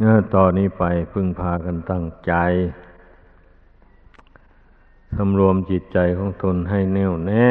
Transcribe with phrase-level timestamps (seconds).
[0.00, 2.32] เมื่อต่อนนี้ไปพึ่งพากันตั้งใจ
[5.16, 7.50] สำรวมจิตใจของตนให้แน่วแน่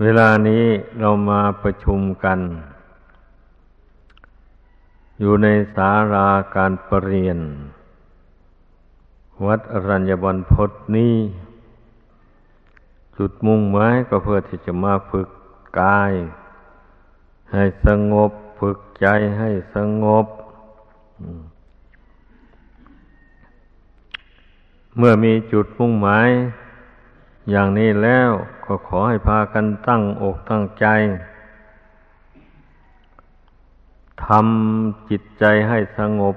[0.00, 0.64] เวลานี้
[1.00, 2.38] เรามาประชุมกัน
[5.20, 7.38] อยู่ในสาราการประเรียน
[9.46, 11.14] วัดอรัญญบันพศนี้
[13.16, 15.28] จุดมุ่งหมายก็เพื่อที่จะมาฝึก
[15.80, 16.12] กาย
[17.52, 19.06] ให้สงบ ฝึกใจ
[19.38, 20.26] ให้สงบ
[24.96, 26.28] เมื่อมีจุดมุ่งหมาย
[27.50, 28.30] อย่างนี้แล้ว
[28.64, 30.86] ก็ขอให้พากันตั้งอกตั้งใจ
[34.26, 36.36] ทำจิตใจให้สงบ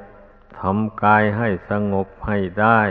[0.60, 2.82] ทำกายให้สงบให้ได้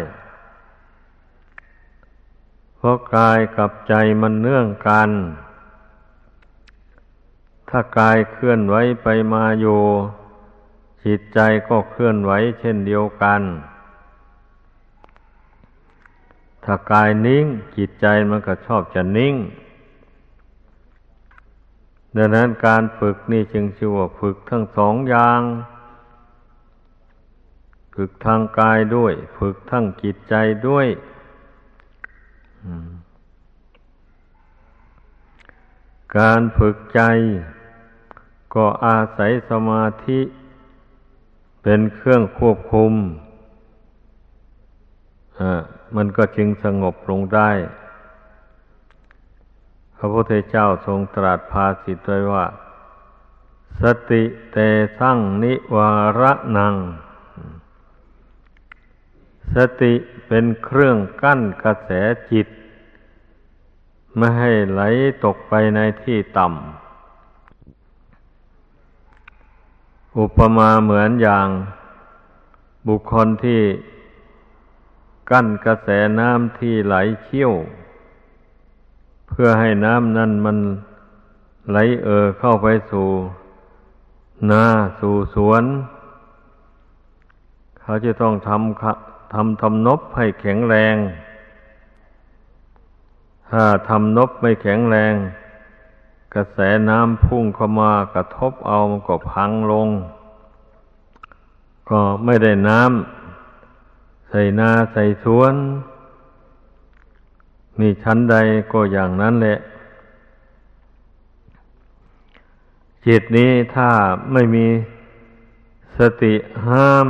[2.76, 5.10] เพราะกายกับใจมันเนื่องกัน
[7.68, 9.80] ถ้ากายเคลื่อนไหวไปมาอยู่
[11.04, 13.42] จิตใจก็เคลื่อนไหวเช่นเดียวกัน
[16.64, 17.44] ถ้ากายนิ่ง
[17.76, 19.34] จิตใจมันก็ชอบจะนิ่ง
[22.16, 25.40] ดังนั้นการฝึกนี่จึงชื่อว่าฝึกทั้งสองอย่าง
[27.94, 30.34] ฝึกทางกายด้วย ฝึกทั้งจิตใจ
[30.68, 30.86] ด้วย
[36.18, 37.00] การฝึกใจ
[38.54, 40.20] ก็อาศัยสมาธิ
[41.62, 42.92] เป็นเครื่องควบคุม
[45.96, 47.50] มันก็จึงสงบลงได้
[49.96, 52.46] พระพุทธเจ้าทรงตรัสภาสิตไว้ว่า
[53.82, 54.56] สติเต
[54.98, 56.74] สั่งนิวาระนัง
[59.56, 59.94] สติ
[60.26, 61.90] เป็นเครื่องกั้นกระแส
[62.30, 62.48] จิต
[64.16, 64.82] ไม่ให้ไหล
[65.24, 66.79] ตกไปในที่ต่ำ
[70.18, 71.48] อุปมาเหมือนอย่าง
[72.88, 73.62] บุคคลที่
[75.30, 77.52] กั้นกระแสน้ำที่ไหลเชี่ยว
[79.28, 80.58] เพื่อให้น้ำนั้นมัน
[81.70, 83.08] ไหลเอ่อเข้าไปสู่
[84.50, 84.64] นา
[85.00, 85.64] สู่สวน
[87.80, 90.96] เขาจะต้องทำทำทำนบให้แข็งแรง
[93.50, 95.14] ถ้าทำนบไม่แข็งแรง
[96.34, 96.58] กระแส
[96.88, 99.88] น้ำพุ่งเข้ามากระทบเอามันก็พังลง
[101.90, 105.54] ก็ไม่ได้น้ำใส่นาใส่สวน
[107.80, 108.36] นี่ชั้นใด
[108.72, 109.56] ก็อย่างนั้นแหละ
[113.06, 113.90] จิตนี้ถ้า
[114.32, 114.66] ไม่มี
[115.98, 116.34] สติ
[116.66, 117.08] ห้าม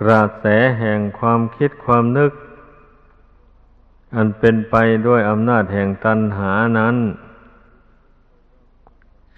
[0.00, 0.44] กระแส
[0.78, 2.32] แห่งความคิดความนึก
[4.14, 6.96] อันเป็นไปด้วยอำนาจแห่งตัณหานั้น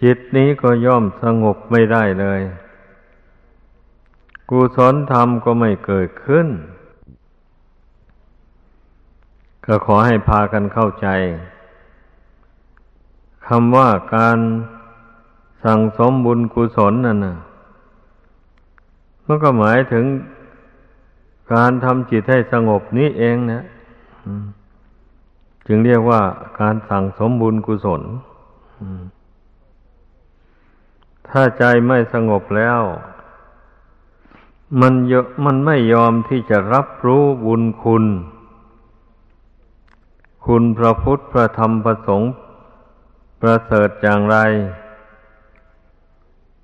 [0.03, 2.41] จิตนี้ก็ย่อมสงบไม่ได้เลย
[4.50, 6.47] กุศลธรรมก็ไม่เกิดขึ้น
[9.66, 11.09] ก็ขอให้พากันเข้าใจ
[13.47, 14.39] คำว่าการ
[15.65, 17.37] สั่งสมบุญกุศลนั่นนะ
[19.27, 20.05] มันก็หมายถึง
[21.55, 23.62] การทำจิตให้สงบนี้เองนะ
[25.66, 26.21] จึงเรียกว่า
[26.60, 28.03] การสั่งสมบุญกุศล
[31.30, 32.80] ถ้าใจไม่สงบแล้ว
[34.80, 38.04] มันเยอะมันไม่ยอมที่จะรับรู้บุญคุณ
[40.46, 42.32] คุณพระพุทธพระธรรมพระสงฆ์
[43.41, 44.36] ประเสริฐอย่างไร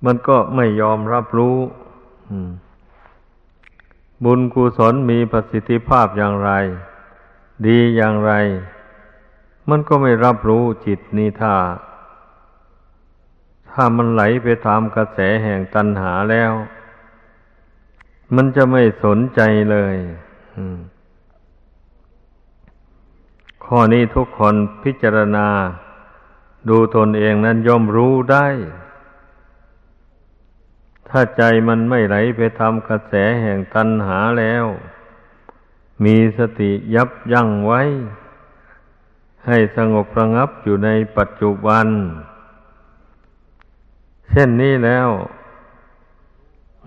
[0.04, 1.56] มันก็ไม่ยอมรับรู้
[4.25, 6.50] บุญกุศลมีประสิทธิภาพอย่างไร
[7.66, 8.33] ดีอย่างไร
[9.69, 11.54] มันก็ไม่รับรู้จิตนี้ถ้า
[13.79, 16.53] ถ้ามันไหลไปตามกระแสแห่งตัณหาแล้ว
[18.35, 19.97] มันจะไม่สนใจเลย
[23.65, 24.55] ข้อนี้ทุกคน
[24.85, 25.49] พิจารณา
[26.69, 28.47] ดูตนเองนั้นย่อมรู้ได้
[31.09, 34.65] ถ้าใจมันไม่ไหลไปทำกระแสแห่งตัณหาแล้ว
[36.05, 37.83] มีสติยับยั้งไว้
[39.47, 41.87] ให้สงบระงับอยู่ในปัจจุบัน
[44.31, 45.09] เช่นนี้แล้ว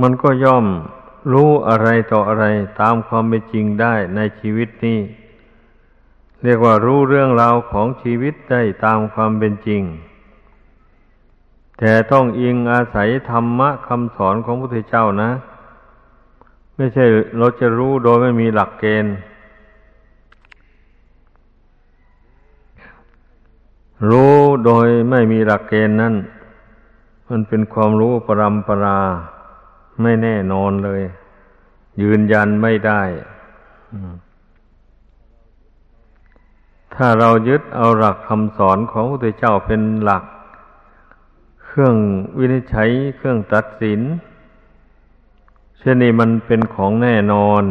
[0.01, 0.65] มันก็ย่อม
[1.33, 2.45] รู้อะไรต่ออะไร
[2.81, 5.00] ตามความเป็นจริงได้ในชีวิตนี้
[6.44, 9.83] เรียกว่ารู้เรื่องราวของชีวิตได้ตามความเป็นจริง
[11.80, 15.31] แต่ต้องอิงอาศัยธรรมะคำสอนของพระพุทธเจ้านะ
[16.75, 17.06] ไม่ใช่
[17.38, 19.15] เราจะรู้โดยไม่มีหลักเกณฑ์
[24.09, 26.15] รู้โดยไม่มีหลักเกณฑ์นั้น
[27.29, 28.99] มันเป็นความรู้ปรำปรา
[30.01, 31.01] ไม่แน่นอนเลย
[32.01, 33.01] ยืนยันไม่ได้
[36.95, 40.23] ถ้าเรายึดเอาหลักคำสอนของพระพุทธเจ้าเป็นหลัก
[41.63, 41.95] เครื่อง
[42.37, 44.01] วินิจฉัยเครื่องตัดสิน
[45.77, 47.63] เช่นนี้มันเป็นของแน่นอน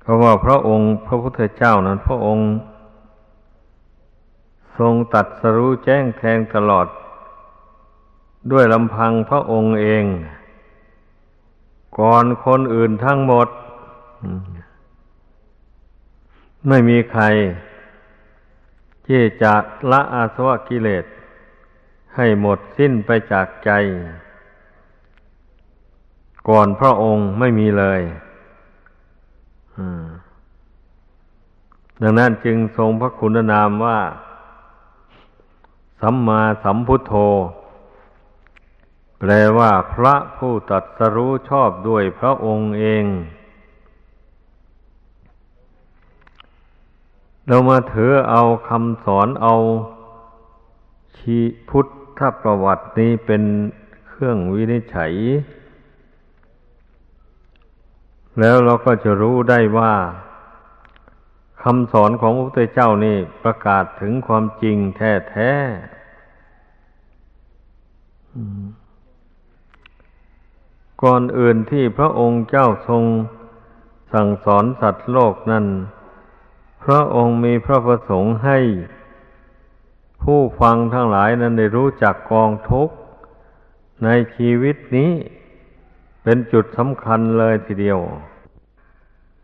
[0.00, 2.48] เพราะว่าพระองค์พระพุทธเจ้านั้น พระองค์
[4.78, 6.86] ทรงตัดสรู้แจ้งแทงตลอด
[8.52, 10.04] ด้วยลำพังพระองค์เอง
[11.98, 13.48] ก่อนคนอื่นทั้งหมด
[16.68, 17.24] ไม่มีใคร
[19.06, 19.54] ที่จะ
[19.90, 21.04] ละอาสวะกิเลส
[22.16, 23.70] ให้หมดสิ้นไปจากใจ
[26.48, 28.00] ก่อนพระองค์ไม่มีเลย
[32.02, 33.98] ดังนั้นจึงทรงพระคุณนามว่า
[36.00, 37.14] สัมมาสัมพุทโธ
[39.26, 43.04] แปลว่าพระผู้ตัดสรู้ชอบด้วยพระองค์เอง
[47.46, 49.54] เรามาถือเอาคำสอนเอา
[51.16, 51.38] ชี
[51.68, 51.86] พุท
[52.18, 53.42] ธประวัตินี้เป็น
[54.08, 55.12] เครื่องวินิจฉัย
[58.40, 59.94] แล้วเราก็จะรู้ได้ว่า
[61.62, 65.52] คำสอนของพระพุทธเจ้านี่ประกาศถึงความจริงแท้แท้
[71.02, 73.04] ก่อนอื่นที่พระองค์เจ้าทรง
[74.12, 75.66] สั่งสอนสัตว์โลกนั้น
[76.84, 78.58] พระองค์มีพระประสงค์ให้
[80.22, 82.94] ผู้ฟังทั้งหลายนั้นได้รู้จักกองทุกข์
[84.04, 85.12] ในชีวิตนี้
[86.22, 88.00] เป็นจุดสำคัญเลยทีเดียว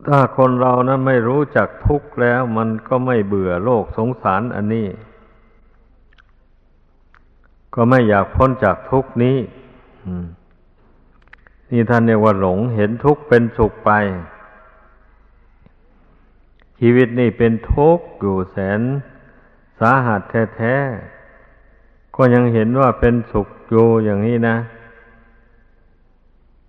[0.06, 4.88] ถ้าคนเรานั้นไม่รู้จักทุกข์แล้วมันก็ไม่เบื่อโลกสงสารอันนี้
[7.74, 9.36] ก็ไม่อยากพ้นจากทุกข์นี้
[11.70, 13.90] นี่ท่านเรียกว่าหลงเห็นทุกข์เป็นสุขไป
[16.78, 18.80] ชีวิตนี่เป็นทุกข์อยู่แสน
[19.78, 20.20] สาหัส
[20.54, 24.56] แท้ๆก็ยังเห็นว่าเป็นสุขอยู่อย่างนี้นะ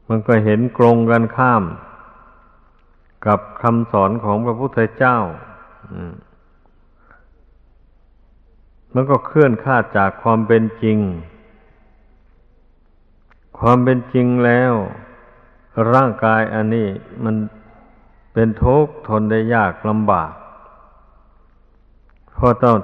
[0.09, 1.63] มันก็เห็นกรงกันข้าม
[3.25, 5.17] กับคำสอนของพระพุทธเจ้า
[8.93, 10.97] มันก็เคลื่อนคาดจากความเป็นจริง
[13.63, 14.73] ความเป็นจริงแล้ว
[15.93, 16.87] ร่างกายอันนี้
[17.23, 17.35] มัน
[18.33, 20.31] เป็นทุกข์ทนได้ยากลำบาก
[22.33, 22.77] เพราะต้อง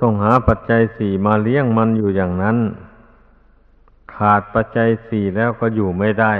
[0.00, 2.58] ต้องหาปัจจัยสี่มาเลี้ยงมันอยู่อย่างนั้น
[4.14, 6.34] ขาดปัจจัยสี่แล้วก็อยู่ไม่ได้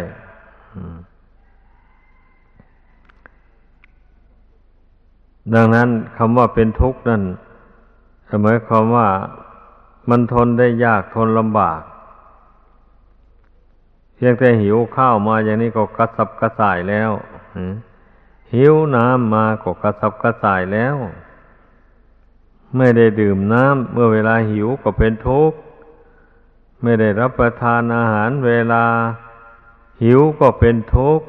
[5.54, 7.22] ดังนั้นคำว่าเป็นทุกข์นั่น
[8.42, 9.08] หมายความว่า
[10.10, 11.80] มันทนได้ยากทนลำบาก
[14.14, 17.10] เพียงแต่หิวข้าวมาอย่างนี้ก็กระสับกระส่ายแล้ว
[18.54, 20.96] หิวน้ำมาก็กระสับกระส่ายแล้ว
[22.76, 25.58] ไม่ได้ดื่มน้ำเมื่อเวลาหิวก็เป็นทุกข์
[26.82, 28.84] ไม่ได้รับประทานอาหารเวลา
[30.02, 31.26] หิวก็เป็นทุกข์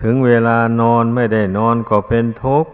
[0.00, 2.70] ถึงเวลานอนไม่ได้นอนก็เป็นทุกข์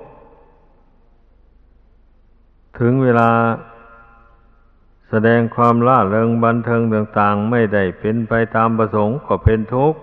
[2.78, 3.30] ถึงเวลา
[5.14, 9.98] แสดงความล่าเริงบันเทิงต่างๆ ไม่ได้เป็นไปตามประสงค์ก็เป็นทุกข์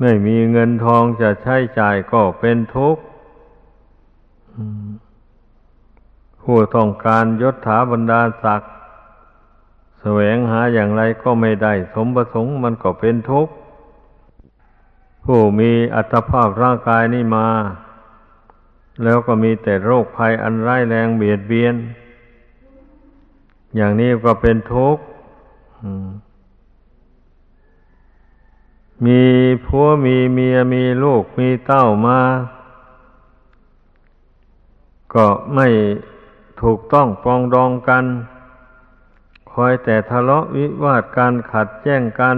[0.00, 3.02] ไม่มีเงินทองจะใช้จ่ายก็เป็นทุกข์
[6.42, 8.72] ผู้ต้องการยศถาบรรดาศักดิ์
[10.00, 13.52] แสวงหาอย่างไรก็ไม่ได้ สมประสงค์มันก็เป็นทุกข์
[15.24, 17.48] ผู้มีอัตภาพร่างกายนี้มา
[19.04, 21.74] แล้วก็มีแต่โรคภัยอันร้ายแรงเบียดเบียน
[23.76, 25.02] อย่างนี้ก็เป็นทุกข์
[29.06, 29.22] มี
[29.64, 32.20] ผัวมีเมียมีลูกมีเต้ามา
[35.14, 35.68] ก็ไม่
[36.62, 38.04] ถูกต้องปองดองกัน
[39.52, 42.36] คอยแต่ทะเลาะวิวาทกันขัดแย้งกัน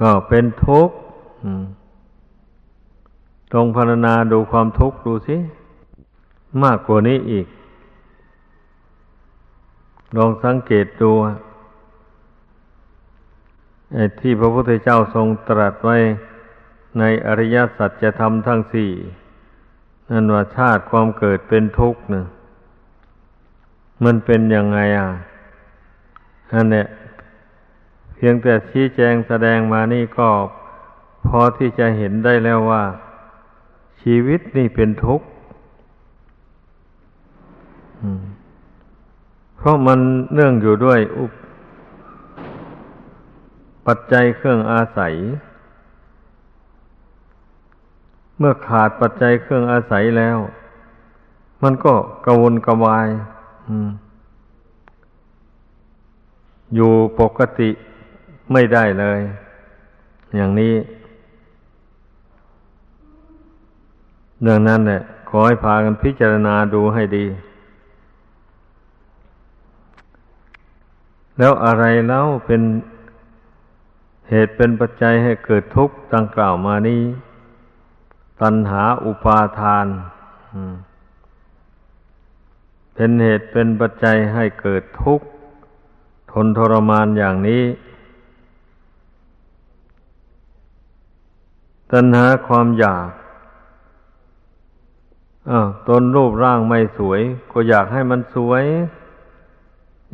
[0.00, 0.94] ก็เป็นทุกข์
[3.58, 5.36] ตรงพรรณนาดูความทุกข์ดูสิ
[6.64, 7.46] มากกว่านี้อีก
[10.16, 11.12] ลองสังเกตดู
[14.20, 15.96] ที่พระพุทธเจ้าทรงตรัสไว้
[16.98, 18.90] ในอริยสัจธรรมทั้งสี่
[20.10, 22.26] นั่นว่าชาติความเกิดเป็นทุกข์นะ
[24.04, 25.08] มันเป็นยังไงอะ
[26.52, 26.86] อันเนี้ย
[28.14, 30.28] เพียงแต่ชี้แจงแสดงมานี่ก็
[31.26, 32.84] พอที่จะเห็นได้แล้วว่า
[34.10, 35.26] ชีวิตนี่เป็นทุกข์
[39.56, 39.98] เพราะมัน
[40.34, 41.24] เนื่องอยู่ด้วยอุ
[43.86, 45.14] ปัจจัยเครื่องอาศัย
[48.38, 50.38] เมื่อขาดปัจจัยเครื่องอาศัยแล้ว
[51.62, 51.94] มันก็
[52.26, 53.08] กระวนกระวาย
[56.74, 57.70] อยู่ปกติ
[58.52, 59.20] ไม่ได้เลย
[60.36, 60.74] อย่างนี้
[64.46, 67.26] เรื่องนั้นแหละขอให้พากันพิจารณาดูให้ดี
[71.38, 72.62] แล้วอะไรเล่าเป็น
[74.30, 77.02] เหตุเป็นปัจจัยให้เกิดทุกข์ดังกล่าวมานี้
[78.40, 79.86] ตัณหาอุปาทาน
[82.94, 85.26] เป็นเหตุเป็นปัจจัยให้เกิดทุกข์
[86.32, 87.62] ทนทรมานอย่างนี้
[91.92, 93.10] ตัณหาความอยาก
[95.88, 97.20] ตนรูปร่างไม่สวย
[97.52, 98.64] ก็อยากให้มันสวย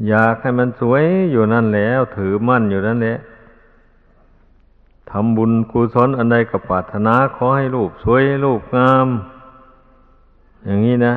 [0.08, 3.18] อยากให้มันสวยอยู่นั่นแล้ว ถือมั่นอยู่นั่นแหละ
[5.10, 9.08] ทำบุญกุศลอันใดกับปรารถนาขอให้รูปสวยรูปงาม
[10.64, 11.14] อย่างนี้นะ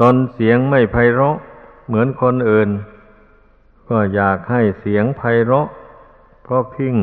[0.00, 1.36] ตนเสียงไม่ไพเราะ
[1.86, 2.68] เหมือนคนอื่น
[3.88, 5.68] ก็อยากให้เสียงไพเราะ
[6.42, 6.94] เพราะพิ้ง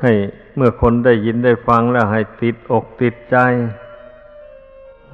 [0.00, 0.12] ให้
[0.56, 3.36] เมื่อคนได้ยินได้ฟังแล้วให้ติดอกติดใจ
[5.08, 5.10] ก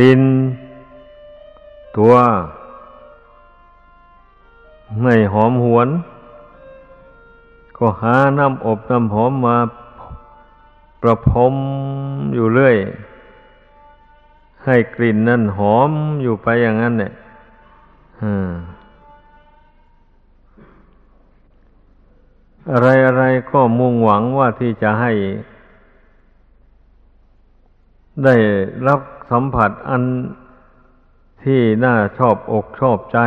[0.00, 0.22] ลิ่น
[1.96, 2.14] ตัว
[5.00, 5.88] ไม่หอมหวน
[7.76, 9.56] ก็หาน้ำอบน้ำหอมมา
[11.00, 11.54] ประพรม
[12.34, 12.76] อยู่เรื่อย
[14.64, 15.90] ให้กลิ่นนั่นหอม
[16.22, 17.12] อยู่ไปอย่างนั้นเนี่ย
[18.22, 18.32] อะ
[22.70, 25.12] อะไรก็มุ่งหวังว่าที่จะให้
[28.24, 28.36] ได้
[28.88, 29.00] รับ
[29.30, 30.02] สัมผัสอัน
[31.44, 33.18] ที่น่าชอบอกชอบใจ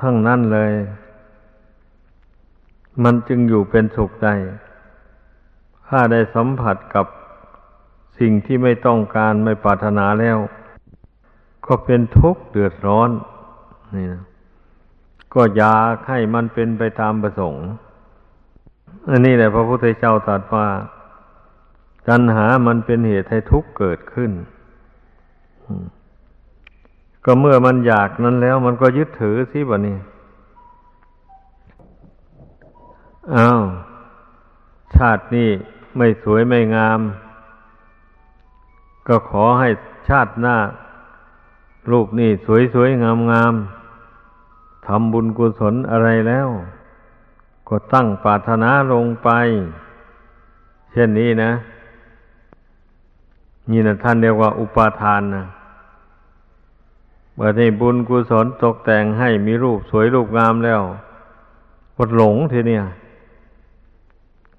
[0.00, 0.72] ทั้งนั้นเลย
[3.02, 4.26] มันจึงอยู่เป็นสุขใจ
[5.88, 7.06] ถ้าได้สัมผัสกับ
[8.18, 10.38] สิ่งที่ไม่ต้องการไม่ปรารถนาแล้ว
[11.66, 13.10] ก็เป็นทุกข์เดือดร้อน
[13.94, 14.24] นี่นะ
[15.34, 17.66] ก็อยากให้มันเป็นไปตามประสงค์
[19.10, 20.68] อันนี้แหละพระพุทธเจ้าตรัสว่า
[22.08, 24.32] ตัณหามันเป็นเหตุให้ทุกข์เกิดขึ้น
[27.24, 29.98] ก็เมื่อมันอยากนั้นแล้ว มันก็ยึดถือสิบะนี่
[33.34, 33.62] อ้าว
[34.94, 35.50] ชาตินี้
[35.96, 37.00] ไม่สวยไม่งาม
[39.08, 39.68] ก็ขอให้
[40.08, 40.56] ชาติหน้า
[41.90, 43.54] รูปนี่สวยสวยงามงาม
[44.86, 46.48] ทำบุญกุศลอะไรแล้ว
[47.68, 49.28] ก็ตั้งปรารถนาลงไป
[50.92, 51.52] เช่นนี้นะ
[53.70, 55.44] นี่นะท่านเรียกว่าอุปาทานนะ
[57.34, 60.82] เมื่อในบุญกุศลตกแต่งให้มีรูปสวยรูปงามแล้ว
[61.96, 62.84] กดหลงทีเนี่ย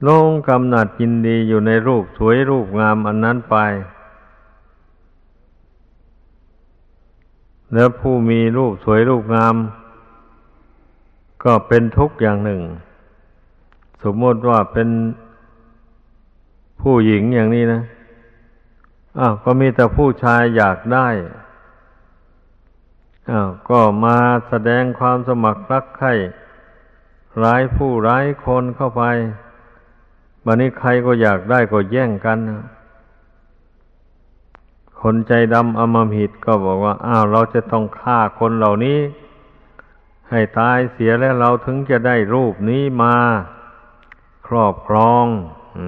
[0.08, 3.56] ลงกำหนัดยินดีอยู่ในรูปสวยรูปงามอันนั้นไป
[7.74, 9.56] แล้วผู้มีรูปสวยรูปงาม
[11.44, 12.62] ก็เป็นทุกข์อย่างหนึ่ง
[14.04, 14.90] สมมติว่าเป็น
[16.82, 17.82] ผู้หญิงอย่างนี้นะ
[19.20, 21.08] อ้าวก็มีแต่ผู้ชายอยากได้
[23.32, 26.14] อ้าวก็มาแสดงความสมัครรักใคร่
[27.44, 29.04] ร้ายผู้ร้ายคนเข้าไป
[30.46, 32.64] บันนี้ใครก็อยากได้ก็แย่งกันนะ
[35.02, 39.00] คนใจดำอมหิตก็บอกว่า อ้าว เราจะต้องฆ่าคนเหล่านี้
[40.30, 43.16] ให้ตายเสียแล้วเราถึงจะได้รูปนี้มา
[44.50, 45.26] ครอบครอง
[45.78, 45.80] อ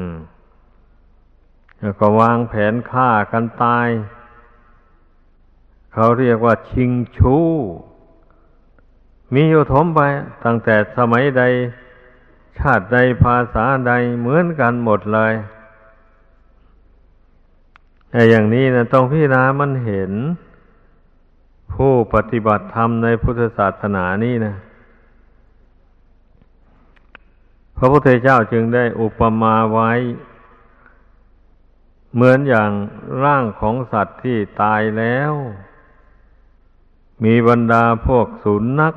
[1.79, 3.87] แล้วก็วางแผนฆ่ากันตาย
[5.93, 7.47] เขาเรียกว่าชิงชู้
[9.33, 10.01] มีอยู่ถมไป
[10.45, 11.43] ตั้งแต่สมัยใด
[12.59, 15.33] ชาติใดภาษาใดเหมือนกันหมดเลย
[18.09, 20.11] แต่อย่างนี้นะต้องพิจารณามันเห็น
[21.73, 24.55] ผู้ปฏิบัติธรรมในพุทธศาสนานี่นะ
[27.70, 29.91] พ ระพุทธเจ้าจึงได้อุปมาไว้
[32.13, 32.71] เหมือนอย่าง
[33.23, 35.33] ร่างของสัตว์ที่ตายแล้ว
[37.23, 38.95] มีบรรดาพวกสุนัข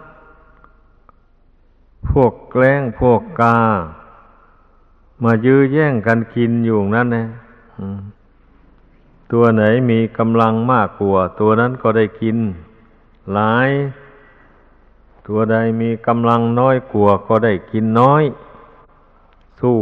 [2.11, 3.59] พวกแกล้งพวกกา
[5.25, 7.27] มายื้อแย่งกันกินอยู่นั่นนะ
[9.33, 12.37] ตัวไหนมีกำลังมากกว่า ตัวนั้นก็ได้กิน
[13.33, 13.71] หลาย
[15.27, 18.23] ตัวใดมีกำลังน้อยกว่าก็ได้กินน้อย
[19.65, 19.79] สู้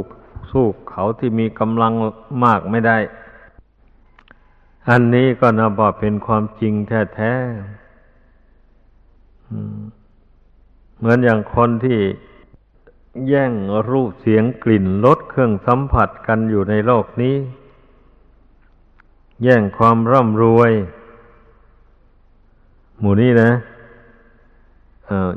[0.53, 1.93] สู้เขาที่มีกำลัง
[2.45, 2.99] มากไม่ได้
[4.89, 12.01] อันนี้ก็นับว่าเป็นความจริงแท้ๆเหมือนอย่างคนที่
[13.29, 13.53] แย่ง
[13.91, 17.37] รูปเสียงกลิ่นรสเครื่องสัมผัสกันอยู่ในโลกนี้
[19.43, 20.73] แย่งความร่ำรวย
[22.99, 23.51] หมู่นี้นะ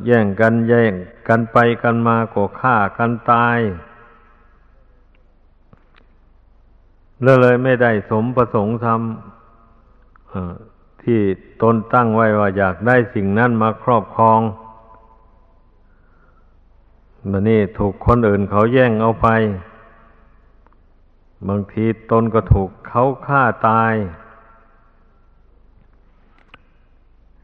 [0.06, 0.94] แย่งกันแย่ง
[1.28, 3.60] กันไปกันมาก็ฆ่ากันตาย
[7.22, 11.20] แล้วเลยไม่ได้สมประสงค์ทำที่
[11.62, 14.40] ตนตั้งไว้ว่าอยากได้สิ่งนั้นมาครอบครอง
[17.32, 19.28] มันนี่ถูกคนอื่นเขาแย่งเอาไป
[21.48, 23.94] บางทีตนก็ถูกเขาฆ่าตาย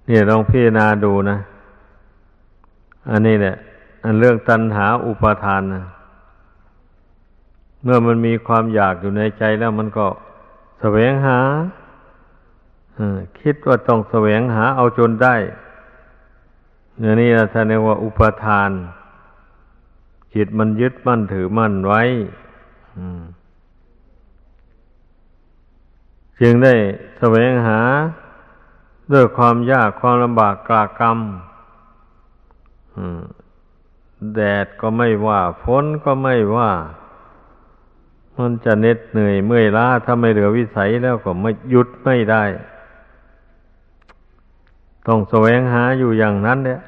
[0.05, 1.37] เนี่ยลองพิจารณาดูนะ
[3.09, 3.55] อันนี้แหละ
[4.03, 5.83] อันเรื่องตัณหาอุปาทานนะ
[7.83, 10.07] เมื่อมันมีความอยากอยู่ในใจแล้วมันก็
[10.79, 11.39] แสวงหา
[13.39, 15.35] คิดว่าต้องแสวงหาเอาจนได้
[16.99, 18.69] เนี่ยนี่ท่านเรียกว่าอุปทาน
[20.35, 22.01] จิตมันยึดมั่นถือมั่นไว้
[26.41, 26.73] จึงได้
[27.17, 27.79] แสวงหา
[29.13, 31.17] ด้วยความยากความลำบากกลากรรม
[34.35, 36.71] แดดก็ไม่ว่าฝนก็ไม่ว่า
[38.41, 42.43] มันจะเหน็ดเหนื่อยเมื่อยล้าถ้าไม่เหลือวิสัยแล้วก็ไม่หยุดไม่ได้
[45.07, 46.81] ต้องแสวงหาอยู่อย่างนั้นเนี่ย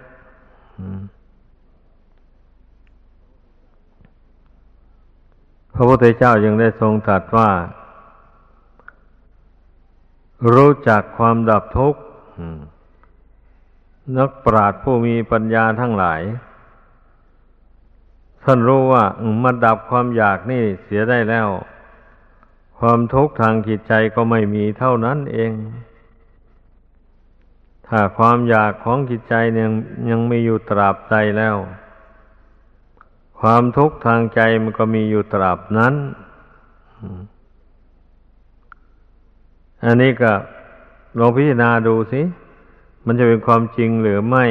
[5.73, 7.49] พระพุทธเจ้ายังได้ทรงตรัสว่า
[10.53, 12.01] รู้จักความดับทุกข์
[14.17, 16.21] นักปราชญ์ผู้มีปัญญาทั้งหลาย
[18.43, 19.03] ท่านรู้ว่า
[19.43, 21.47] มันดับความอยากนี่เสียได้แล้ว
[22.79, 25.51] ความทุกข์ทางจิตใจก็ไม่มีเท่านั้นเอง
[27.87, 29.71] ถ้าความอยากของจิตใจยัง
[30.09, 31.55] ยังมีอยู่ตราบใจแล้ว
[33.39, 35.93] ความทุกข์ทางใจมันก็มีอยู่ตราบนั้น
[39.85, 40.31] อันนี้ก็
[41.19, 42.21] ลองพิจารณาดูสิ
[43.05, 44.45] มันจะเป็นความจริงหรือไม่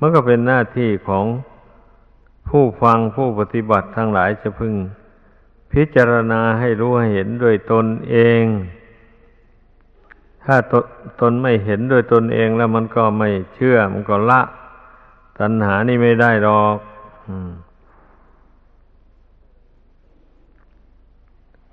[0.00, 1.24] มันก็เป็นหน้าที่ของ
[2.50, 4.74] ผู้ฟังผู้ปฏิบัติทั้งหลายจะพึง
[5.72, 8.44] พิจารณาให้รู้ให้เห็นด้วยตนเอง
[10.44, 10.74] ถ้าต
[11.20, 14.40] ตนไม่เห็นด้วยตนเองแล้วมันก็ไม่เชื่อ มันก็ละ
[15.38, 16.76] ตัณหานี่ไม่ได้หรอก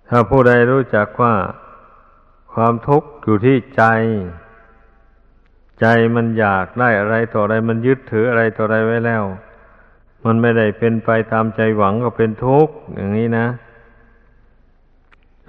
[0.10, 1.36] ถ้าผู้ใดรู้จักว่า
[2.54, 3.84] ความทุกข์อยู่ที่ใจ
[5.80, 5.86] ใจ
[6.16, 9.24] มันอยากได้อะไรต่ออะไร มันยึดถืออะไรต่ออะไรไว้แล้ว
[10.28, 13.48] มันไม่ได้เป็นไปตามใจหวังก็เป็นทุกข์อย่างนี้นะ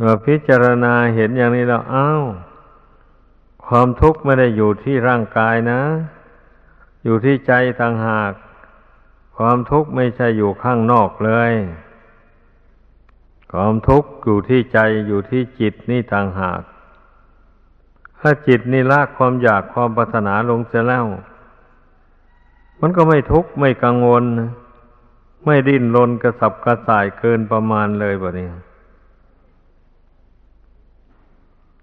[0.04, 2.22] ว่าพิจารณาเห็นอย่างนี้แล้วอ้าว
[3.66, 5.80] ความทุกข์ไม่ได้อยู่ที่ร่างกายนะ
[7.04, 8.32] อยู่ที่ใจต่างหาก
[9.36, 11.52] ความทุกข์ไม่ใช่อยู่ข้างนอกเลย
[13.52, 16.60] ความทุกข์อยู่ที่ใจอยู่ที่จิตนี่ต่างหาก
[18.20, 21.06] ถ้าจิตนี่ละความอยากความปรารถนาลงเสียแล้ว
[22.80, 24.24] มันก็ไม่ทุกข์ไม่กังวล
[25.48, 28.48] ไม่ดิ้นรนกระสับกระส่ายเกินประมาณเลยแบบนี้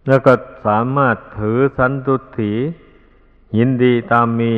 [0.07, 0.33] แล้วก็
[0.65, 2.53] สามารถถือสันตุถี
[3.57, 4.53] ยินดีตามมี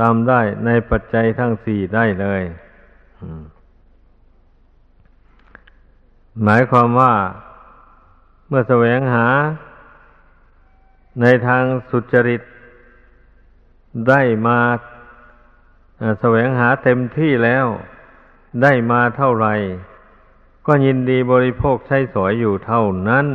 [0.00, 2.42] ตามได้ในปัจจัยทั้งสี่ได้เลย
[6.44, 7.14] หมายความว่า
[8.48, 9.26] เมื่อแสวงหา
[11.20, 12.42] ในทางสุจริต
[14.08, 14.58] ได้มา
[16.20, 17.66] แสวงหาเต็มที่แล้ว
[18.62, 19.54] ได้มาเท่าไหร่
[20.66, 23.26] ก็ยินดีบริโภคใช้สอยอยู่เท่านั้น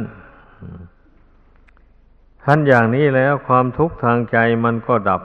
[2.44, 5.22] ท่านอย่างนี้แล้วความทุกข์ทางใจมันก็ดับ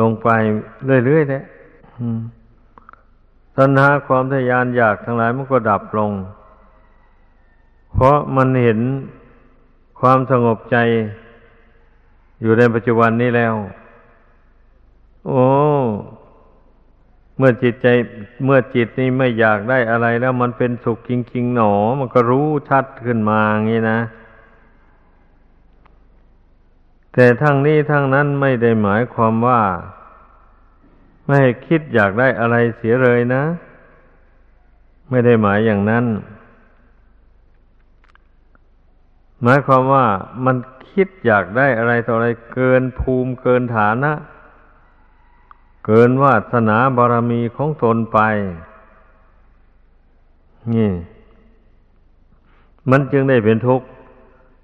[0.00, 0.28] ลงไป
[1.04, 1.44] เรื่อยๆเนี่ย
[3.56, 6.12] ตัณหาความทยานอยากทั้งหลายมันก็ดับลง
[7.94, 8.80] เพราะมันเห็น
[10.00, 10.76] ความสงบใจ
[12.40, 13.54] อยู่ในปัจจุบันนี้แล้ว
[15.28, 15.44] โอ้
[17.36, 17.86] เมื่อจิตใจ
[18.44, 24.00] เมื่อจิตนี้ไม่อยากได้อะไรแล้วมันเป็นสุขจริงๆหนอ มันก็รู้ชัดขึ้นมาอย่างนี้นะ
[27.12, 29.62] แต่ทั้งนี้ทั้งนั้นไม่ได้หมายความว่า
[31.28, 33.42] ไม่คิดอยากได้อะไรเสียเลยนะ
[35.10, 36.04] ไม่ได้หมายอย่างนั้น
[39.42, 40.06] หมายความว่า
[40.44, 40.56] มัน
[40.90, 44.12] คิดอยากได้อะไรต่ออะไรเกินภูมิเกินฐานะ
[45.86, 48.18] เกินวาสนาบารมีของตนไป
[50.74, 50.90] นี่
[52.90, 53.86] มันจึงได้เป็นทุกข์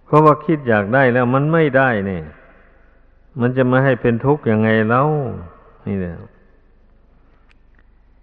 [0.04, 2.24] เพราะว่าคิดอยากได้แล้วมันไม่ได้เนี่ย
[3.40, 5.02] มันจะมาให้เป็นทุกข์ยังไงเล่า
[5.86, 6.14] นี่แหละ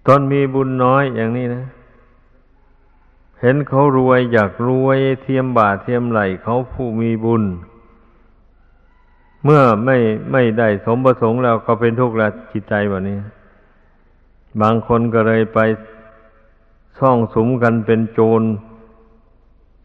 [0.07, 1.63] ตอนมีบุญน้อยอย่างนี้นะ
[3.41, 9.97] เห็นเขารวยอยากรวยเทียมบาทเทียมไหลเขาผู้มีบุญเเมื่อไม่
[10.31, 13.19] ไม่ได้สมประสงค์แล้วก็เป็นทุกข์ละจิตใจแบบนี้
[14.61, 15.59] บางคนก็เลยไป
[16.99, 18.41] ซ่องสมกันเป็นโจร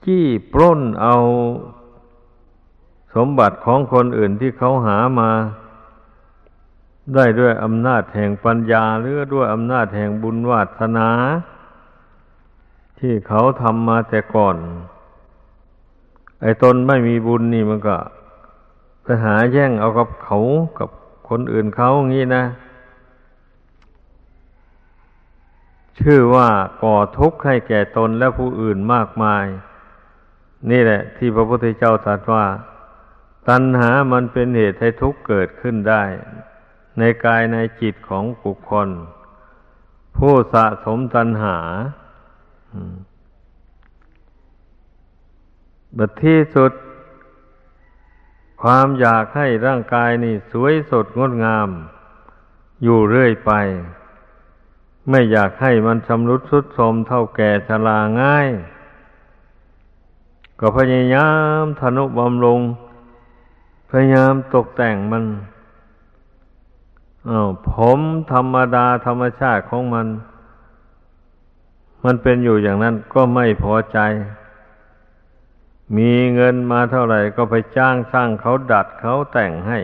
[0.04, 1.16] จี้ปล้นเอา
[3.14, 5.30] สมบัติของคนอื่นที่เขาหามา
[7.14, 11.08] ได้ด้วยอำนาจแห่งปัญญา หรือด้วยอำนาจแห่งบุญวาสนา
[12.98, 14.56] ที่เขาทำมาแต่ก่อน
[16.42, 17.96] ไอ้ตนไม่มีบุญนี่มันก็
[19.04, 20.38] ไปหาแย่งเอากับเขา
[20.78, 20.88] กับ
[21.28, 22.44] คนอื่นเขาอย่างนี้นะ
[26.00, 26.48] ชื่อว่า
[26.82, 29.44] ก่อทุกข์ให้แก่ตนและผู้อื่นมากมาย
[30.70, 32.44] นี่แหละ ที่พระพุทธเจ้าตรัสว่า
[33.48, 36.02] ตัณหามันเป็นเหตุให้ทุกข์เกิดขึ้นได้
[36.98, 38.88] ในกายในจิตของบุคคล
[40.16, 41.58] ผู้สะสมตัณหา
[45.98, 46.72] บัดที่สุด
[48.62, 51.68] ความอยากให้ร่างกายนี่สวยสดงดงาม
[52.82, 53.52] อยู่เรื่อยไป
[55.10, 58.48] ไม่อยากให้มันชำรุดทรุดโทรมเท่าแก่ชราง่าย
[60.60, 61.30] ก็พยายา
[61.62, 62.60] มทนุบำรุง
[63.90, 65.24] พยายามตกแต่งมัน
[67.28, 68.00] อาผม
[68.32, 70.06] ธรรมดาธรรมชาติของมัน
[72.04, 73.98] มันเป็นอยู่อย่างนั้นก็ไม่พอใจ
[75.96, 79.78] มีเงินมาเท่าไหร่ก็ไปจ้างสร้างเขาดัดเขาแต่งให้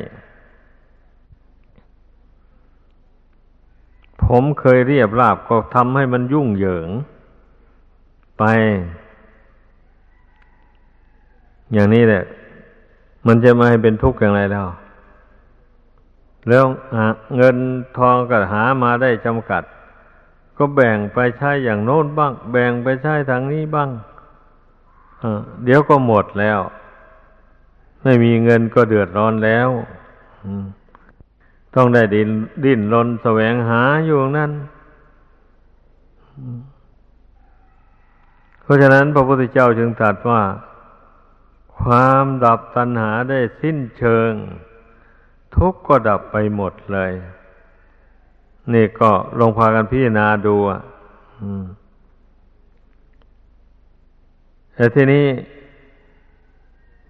[4.24, 6.88] ผมเคยเรียบราบก็ทำให้มันยุ่งเหยิง
[8.38, 8.44] ไป
[11.72, 12.24] อย่างนี้แหละ
[13.26, 14.66] มันจะมาให้เป็นทุกข์อย่างไรแล้ว
[16.48, 16.64] แล้ว
[17.36, 17.56] เงิน
[17.98, 19.62] ทองก็หามาได้จำกัด
[20.56, 23.90] ก็แบ่งไปใช้อย่างโน้นบ้าง แบ่งไปใช้ทางนี้บ้าง
[25.64, 26.60] เดี๋ยวก็หมดแล้ว
[28.02, 29.68] ไม่มีเงินก็เดือดร้อนแล้ว
[31.74, 32.28] ต้องได้ดิน
[32.64, 34.52] ดิ้นรนแสวงหาอยู่นั่น
[38.62, 40.42] เพราะฉะนั้นพระพุทธเจ้าจึงตรัสว่า
[41.78, 44.32] ความดับตัณหาได้สิ้นเชิง
[45.56, 47.12] ทุกข์ก็ดับไปหมดเลย
[48.72, 50.80] นี่ก็ลงพากันพิจารณาดูอะ
[54.80, 55.26] แต่ทีนี้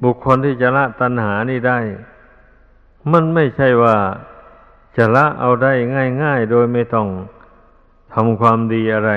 [0.05, 1.79] บุคคลที่จะละตัณหานี่ได้
[3.13, 3.97] มันไม่ใช่ว่า
[4.97, 5.73] จะละเอาได้
[6.23, 7.09] ง่าย ๆ โดยไม่ต้อง
[8.15, 9.13] ทำความดีอะไร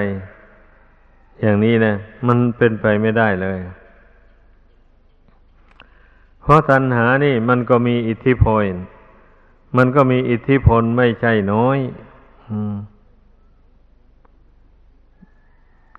[1.42, 1.94] อย่างนี้นะ
[2.28, 3.60] มันเป็นไปไม่ได้เลย
[6.42, 8.64] เพราะตัณหานี่มันก็มีอิทธิพล
[9.78, 11.78] มันก็มีอิทธิพลไม่ใช่น้อย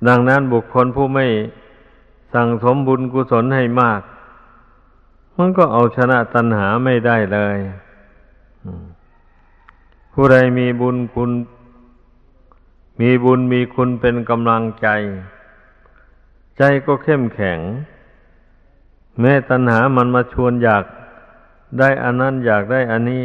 [0.09, 1.27] ดังนั้นบุคคลผู้ไม่
[2.35, 4.01] สั่งสมบุญกุศลให้มาก
[5.39, 7.59] มันก็เอาชนะตัณหาไม่ได้เลย
[10.13, 11.31] ผู้ใดมีบุญคุณ
[13.01, 14.89] มีบุญมีคุณเป็นกำลังใจ
[16.59, 17.61] ใจก็เข้มแข็ง
[19.21, 20.85] แม้ตัณหามันมาชวนอยาก
[21.79, 23.23] ได้อันนั้นอยากได้อันนี้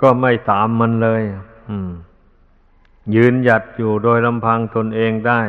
[0.00, 1.22] ก็ไม่ตามมันเลย
[3.14, 5.40] ยืนหยัดอยู่โดยลำพังตนเองได้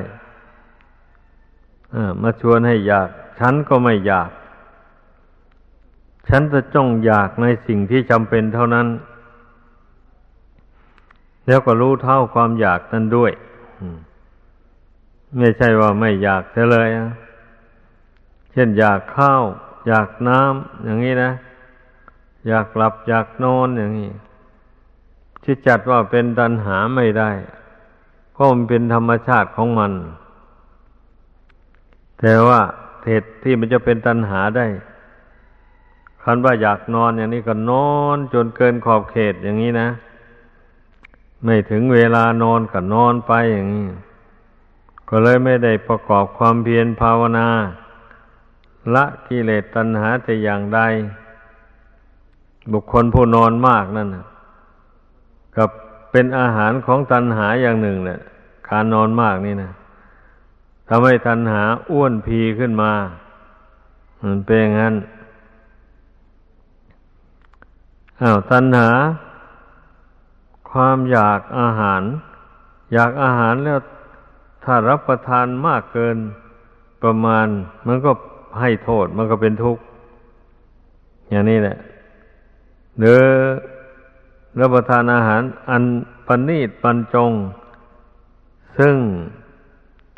[2.21, 4.30] มาชวนให้อยาก ฉันก็ไม่อยาก
[6.30, 8.88] ฉันจะจ้องอยากในสิ่งที่จำเป็นเท่านั้น
[11.47, 13.32] แล้วก็รู้เท่าความอยากนั้นด้วย
[15.38, 16.89] ไม่ใช่ว่าไม่อยากเลย
[18.52, 19.43] เช่นอยากข้าว
[19.88, 21.32] อยากน้ำอย่างนี้นะ
[22.47, 24.12] อยากหลับอยากนอนอย่างนี้
[25.43, 27.32] ที่จัดว่าเป็นตัณหาไม่ได้
[28.34, 29.91] เพราะมันเป็นธรรมชาติของมัน
[32.19, 32.60] แต่ว่า
[33.08, 34.67] เหตุที่มันจะเป็นตัณหาได้
[36.23, 39.89] คันว่าอยากนอนอย่างนี้ก็นอนจนเกินขอบเขตอย่างนี้นะ
[41.43, 43.88] ไม่ถึงเวลานอนก็นอนไปอย่างนี้
[45.10, 47.47] ก็เลยไม่ได้ประกอบความเพียรภาวนา
[48.95, 50.79] ละกิเลสตัณหาแต่อย่างใด
[52.71, 54.08] บุคคลผู้นอนมากนั่น
[55.55, 55.69] กับ
[56.12, 58.19] เป็นอาหารของตัณหาอย่างหนึ่งเนี่ย
[58.69, 59.71] การนอนมากนี่นะ
[60.91, 62.93] ทำให้ตัณหาอ้วนพีขึ้นมา
[64.23, 64.95] มันเป็นอย่างนั้น
[68.21, 68.89] อ้าวตัณหา
[70.71, 72.02] ความอยากอาหาร
[72.93, 73.80] อยากอาหารแล้ว
[74.63, 76.17] ถ้ารับประทานมากเกิน
[77.04, 77.47] ประมาณ
[77.88, 78.12] มันก็
[78.60, 79.84] ให้โทษมันก็เป็นทุกข์
[81.30, 81.78] อย่างนี้แหละ
[82.97, 83.21] เนื้อ
[84.60, 85.84] รับประทานอาหารอัน
[86.28, 87.32] ปณีตปันจง
[88.78, 88.95] ซึ่ง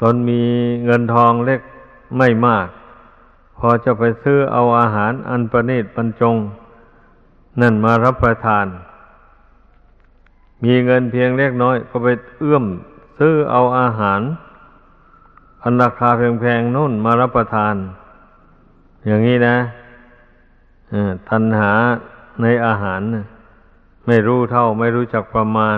[0.02, 0.42] ตนมี
[0.86, 1.62] เงินทองเล็ก
[2.18, 2.68] ไม่มาก
[3.58, 6.36] พอจะไปซื้อเอาอาหารอันประณีตปันจง
[7.62, 8.66] นั่นมารับประทาน
[10.64, 12.66] มีเงินเพียงเล็กน้อย ก็ไปเอื้อม
[13.20, 14.22] ซื้อเอาอาหาร
[15.64, 17.76] อันราคาแพงๆนุ่นมารับประทาน
[19.06, 19.58] อย่างนี้นะ
[21.30, 21.72] ทันหา
[22.42, 23.02] ในอาหาร
[24.08, 25.78] ไม่รู้เท่าไม่รู้จักประมาณ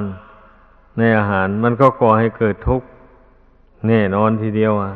[0.98, 2.88] ในอาหารมันก็ก่อให้เกิดทุกข์
[3.88, 4.92] แน่นอนทีเดียวอะ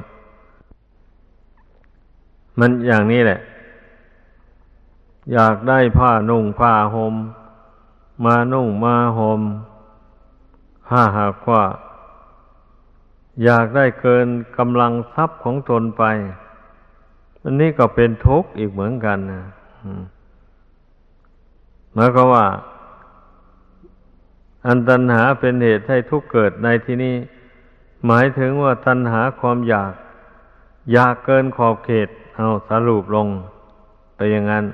[2.59, 3.39] มันอย่างนี้แหละ
[5.33, 7.15] อยากได้ผ้านุ่งผ้าหม่ม
[8.25, 9.41] มานุ่งมาหม่ม
[10.89, 11.63] ถ้าหากว่า
[13.43, 16.03] อยากได้เกินกำลังทรัพย์ของตนไป
[17.43, 19.43] อันนี้ก็เป็นทุกข์อีกเหมือนกันนะ
[21.93, 22.45] หมายความว่า
[24.65, 27.15] อันตัณหาเป็นเหตุให้ทุกข์เกิดในที่นี้
[28.05, 29.93] หมายถึงว่าตัณหาความอยาก
[30.93, 33.27] อยากเกินขอบเขต เอาสรุปลง
[34.15, 34.65] ไปอย่างนั้น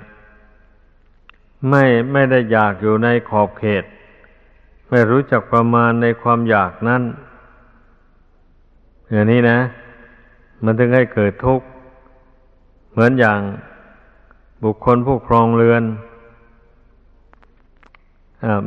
[1.70, 3.84] ไม่ไม่ได้อยากอยู่ในขอบเขต
[4.90, 7.04] ไม่รู้จักประมาณในความอยากนั้น
[9.12, 9.60] อย่างนี้นะ
[10.64, 11.66] มันถึงให้เกิดทุกข์
[12.92, 13.40] เหมือนอย่าง
[14.64, 15.84] บุคคลผู้ครองเรือน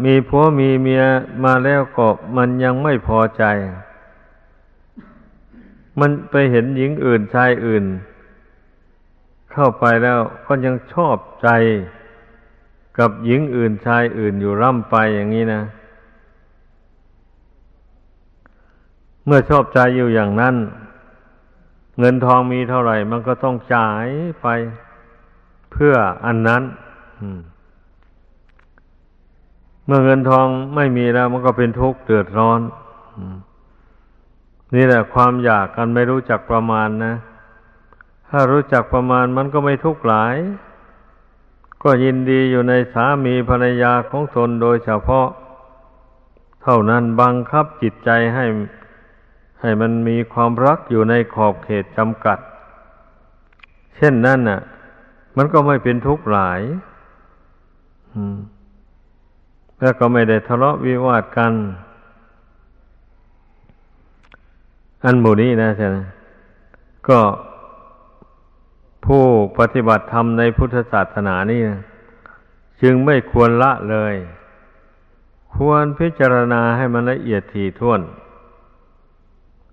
[0.04, 1.02] มีผัวมีเมีย
[1.44, 3.44] มาแล้วก็มันยังไม่พอใจ
[6.00, 7.84] มันไปเห็นหญิงอื่นชายอื่น
[9.52, 11.48] เข้าไปแล้วก็ยังชอบใจ
[12.98, 15.62] กับหญิงอื่นชายอื่นอยู่ร่ำไปอย่างนี้นะ
[19.26, 20.54] เมื่อชอบใจอยู่อย่างนั้น
[21.98, 24.06] เงินทองมีเท่าไหร่ มันก็ต้องจ่าย
[24.42, 24.46] ไป
[25.72, 26.62] เพื่ออันนั้น
[29.86, 32.60] เมื่อเงินทองไม่มีแล้ว มันก็เป็นทุกข์เดือดร้อน
[34.74, 37.14] นี่แหละความอยากกันไม่รู้จักประมาณนะ
[38.28, 40.36] ถ้ารู้จักประมาณมันก็ไม่ทุกข์หลาย
[41.82, 45.26] ก็ยินดีอยู่ในสามีภรรยาของตนโดยเฉพาะ
[46.62, 48.44] เท่านั้นบังคับจิตใจให้
[49.60, 52.38] ให้มันมีความรักอยู่ในขอบเขตจำกัด
[53.96, 54.60] เช่นนั้นน่ะ
[55.36, 56.60] มันก็ไม่เป็นทุกข์หลาย
[58.12, 58.36] อืม
[59.80, 61.52] แล้วก็ไม่ได้ทะเลาะวิวาทกัน
[65.04, 65.96] อันหมู่นี้นะใช่ไหม
[67.08, 67.20] ก็
[69.04, 69.24] ผู้
[69.58, 71.80] ปฏิบัติธรรมในพุทธศาสนานี่นะ
[72.82, 74.14] จึงไม่ควรละเลย
[75.54, 78.00] ควรพิจารณาให้มันละเอียดถี่ถ้วน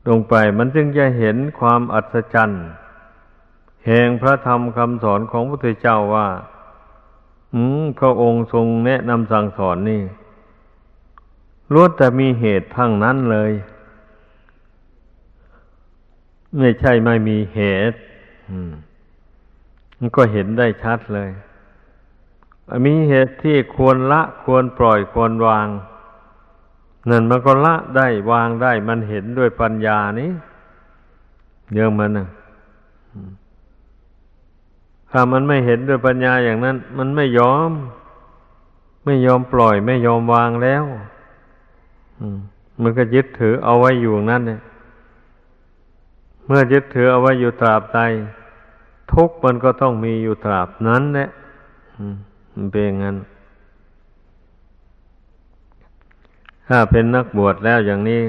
[0.08, 2.66] ลงไปมันจึงจะเห็นความอัศจรรย์
[3.86, 6.28] แห่งพระธรรมคำสอนของพระพุทธเจ้าว่า
[7.54, 10.04] อืมพระองค์ทรงแนะนำสั่งสอนนี่
[11.74, 13.52] ล้วนแต่มีเหตุทั้งนั้นเลย
[16.58, 17.60] ไม่ใช่ไม่มีเห
[17.92, 17.98] ตุ
[19.98, 21.30] มันก็เห็นได้ชัดเลย
[22.86, 25.68] มีเหตุที่ควรละควรปล่อยควรวาง
[27.10, 30.32] นั่นมันก็ละได้วางได้ มันเห็นด้วยปัญญานี้
[31.72, 32.28] เรื่องมันนะ
[35.12, 37.72] ถ้ามันไม่เห็นด้วยปัญญาอย่างนั้น มันไม่ยอม
[39.06, 40.84] ไม่ยอมปล่อย ไม่ยอมวางแล้ว
[42.82, 44.62] มันก็ยึดถือเอาไว้อยู่นั่นเนี่ย
[46.46, 48.00] เมื่อยึดถือเอาไว้อยู่ตราบใด
[49.14, 51.30] ทุกมันก็ต้องมีอยู่ตราบนั้นแหละ
[52.54, 53.18] มันเป็นงั้น
[56.68, 58.22] ถ้าเป็นนักบวชแล้วอย่างนี้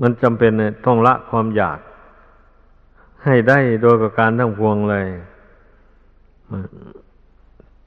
[0.00, 0.50] มันจำเป็น
[0.86, 1.78] ต้องละความอยาก
[3.24, 5.06] ให้ได้โดยประการทั้งพวงเลย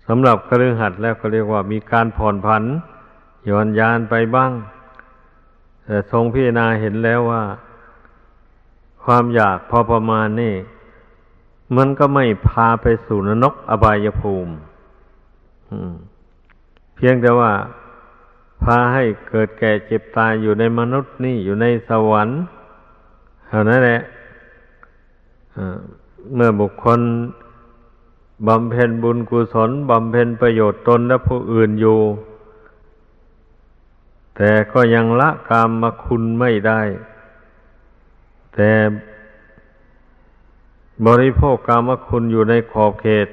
[0.07, 2.63] สำหรับคฤหัสถ์แล้วก็เรียกว่ามีการผ่อนผัน
[3.47, 4.51] ย่อนยานไปบ้าง
[5.85, 7.43] แต่ทรงพิจารณาเห็นแล้วว่า
[9.05, 10.55] ความอยากพอประมาณนี่
[11.77, 14.53] มันก็ไม่พาไปสู่นรกอบายภูมิ
[16.95, 17.51] เพียงแต่ว่า
[18.63, 22.37] พาให้เกิดแก่เจ็บตายอยู่ในมนุษย์นี่อยู่ในสวรรค์
[23.47, 24.01] เท่านั้นแหละ
[26.33, 26.99] เมื่อบุคคล
[28.47, 31.99] บำเพ็ญบุญกุศลบำเพ็ญประโยชน์ตนและผู้อื่นอยู่
[34.35, 36.81] แต่ก็ยังละกามมาคุณไม่ได้
[38.55, 38.71] แต่
[41.07, 43.27] บริโภคกามคุณอยู่ในขอบเขต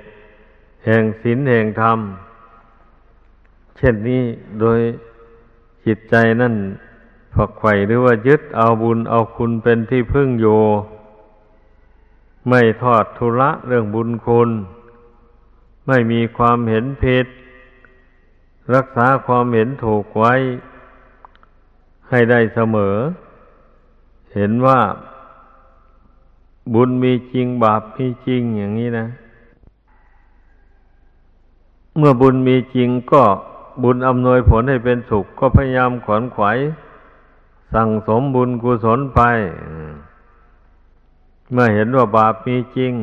[0.84, 1.98] แห่งศีลแห่งธรรม
[3.76, 4.22] เช่นนี้
[4.60, 4.80] โดย
[5.86, 6.54] จิตใจนั่น
[7.34, 10.60] ฝักใฝ่หรือว่ายึดเอาบุญเอาคุณเป็นที่พึ่งอยู่
[12.48, 14.50] ไม่ทอดทุระเรื่องบุญคุณ
[15.86, 17.26] ไม่มีความเห็นผิด
[18.74, 20.34] รักษาความเห็นถูกไว้
[22.08, 22.96] ให้ได้เสมอ
[24.34, 24.80] เห็นว่า
[26.74, 29.06] บุญมีจริงบาปมีจริงอย่างนี้นะ
[31.96, 33.22] เมื่อบุญมีจริงก็
[33.82, 36.58] บุญอำนวยผลให้เป็นสุข ก็พยายามขวนขวาย
[37.74, 39.20] สั่งสมบุญกุศลไป
[41.52, 42.94] เมื่อเห็นว่าบาปมีจริง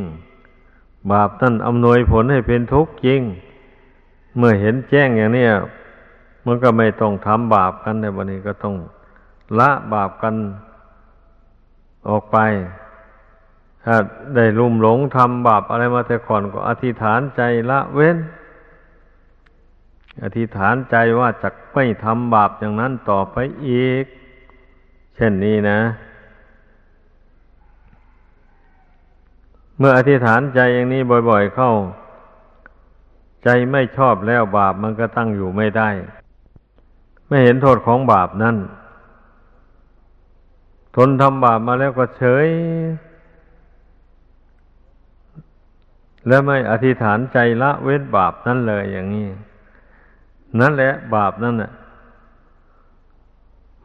[1.12, 3.22] บาปนั่นอำนวยผลให้เป็นทุกข์จริง
[4.38, 5.48] เมื่อเห็นแจ้งอย่างนี้
[6.46, 8.76] มันก็ไม่ต้องทำบาปกันในวันนี้ก็ต้อง
[9.60, 10.36] ละบาปกัน
[12.08, 12.38] ออกไป
[13.86, 13.96] ถ้า
[14.36, 18.18] ได้ลุ่มหลงทำบาปอะไรมาแต่ก่อนก็อธิษฐานใจละเว้น
[20.24, 23.38] อธิษฐานใจว่าจะไม่ทำบาปอย่างนั้นต่อไป
[23.68, 24.06] อีก
[25.16, 25.80] เช่นนี้นะ
[29.78, 31.74] เมื่ออธิษฐานใจอย่างนี้บ่อย ๆ เข้า
[33.44, 35.90] ใจไม่ชอบแล้วบาปมันก็ตั้งอยู่ไม่ได้
[37.28, 38.58] ไม่เห็นโทษของบาปนั่น
[40.96, 42.48] ทนทำบาปมาแล้วก็เฉย
[46.30, 49.28] แล้วไม่อธิษฐานใจละเว้นบาปนั่นเลยอย่างนี้
[50.60, 51.72] นั่นแหละบาปนั่นน่ะ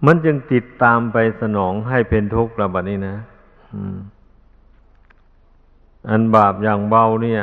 [0.07, 3.17] มันจึงติดตามไปสนองให้เป็นทุกข์ระบาดนี้นะ
[6.11, 7.43] อันบาปอย่างเบาเนี่ย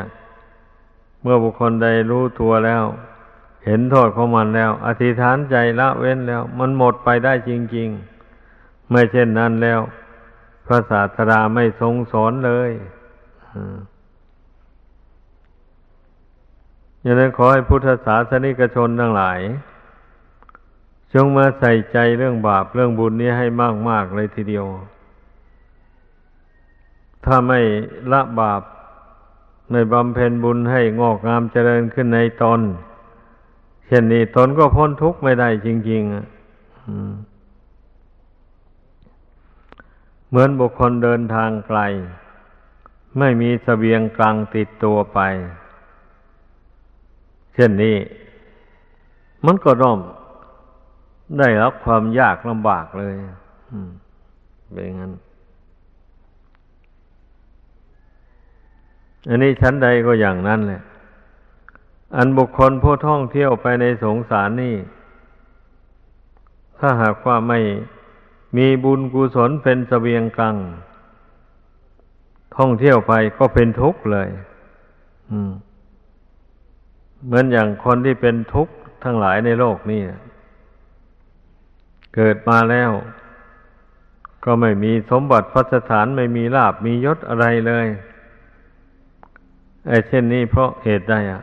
[1.22, 2.84] เมื่อบุคคลใดรู้ตัวแล้ว
[3.66, 7.90] เห็นโทษของมันแล้ว อธิษฐานใจละเว้นแล้ว มันหมดไปได้จริง
[8.40, 9.80] ๆ ไม่เช่นนั้นแล้ว
[10.66, 12.72] พระศาสดาไม่ทรงสอนเลย
[13.56, 13.58] อ
[17.06, 19.40] ย่างนั้นขอให้พุทธศาสนิกชนทั้งหลาย
[21.14, 23.48] จงมาใส่ใจเรื่องบาปเรื่องบุญนี้ให้
[23.90, 24.66] มากๆเลยทีเดียว
[27.26, 27.60] ถ้าไม่
[28.12, 28.62] ละบาป
[29.72, 32.62] ไม่บำเพ็ญบุญให้งอกงามเจริญขึ้นในตน
[33.86, 36.12] เช่นนี้ตนก็พ้นทุกข์ไม่ได้จริงๆ
[40.30, 41.80] เหมือนบุคคลเดินทางไกล
[43.20, 45.20] ไม่มีสเสบียงกลางติดตัวไป
[47.54, 47.98] เช่นนี้
[49.46, 50.00] มันก็ร่อม
[51.40, 53.14] ได้รับความยากลำบากเลย
[54.74, 55.12] เป็นงั้น
[59.28, 60.82] อันนี้ชั้นใดก็อย่างนั้นแหละ
[62.16, 64.76] อันบุคคลผู้ท่องเที่ยวไปในสงสารนี่
[66.80, 67.60] ถ้าหากว่าไม่
[68.58, 70.56] มีบุญกุศลเป็นสเสบียงกลาง
[72.58, 74.30] ท่องเที่ยวไปก็เป็นทุกข์เลย
[77.26, 80.02] เหมือนอย่างคนที่เป็นทุกข์ทั้งหลายในโลกนี้
[82.16, 82.92] เกิดมาแล้ว
[84.46, 87.88] ก็ไม่มีสมบัติพัสถานไม่มีลาบมียศอะไรเลย
[89.88, 91.42] ไอ้เช่นนี้เพราะเหตุใดอะ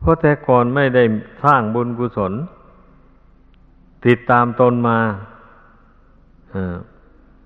[0.00, 1.04] เพราะแต่ก่อนไม่ได้
[1.44, 2.32] สร้างบุญกุศล
[4.06, 4.98] ติดตามตนมา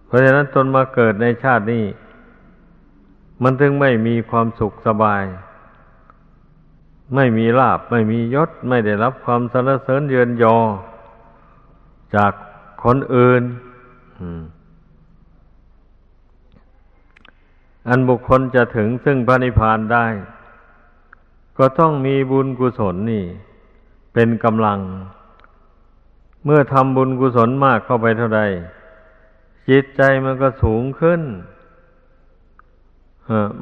[0.07, 1.85] เพราะฉะนั้นตนมาเกิดในชาตินี้
[3.43, 5.23] มันถึงไม่มีความสุขสบาย
[7.15, 10.57] ไม่มีลาบไม่มียศ ไม่ได้รับความสรรเสริญเยินยอ
[12.17, 12.33] จาก
[12.85, 13.43] คนอื่น
[17.89, 20.07] อันบุคคลจะถึงซึ่งพระนิพพานได้
[21.59, 23.25] ก็ต้องมีบุญกุศลนี่
[24.13, 24.81] เป็นกำลัง
[26.45, 28.43] เมื่อทำบุญกุศลมากเข้าไปเท่าใด
[29.69, 31.21] จิตใจมันก็สูงขึ้น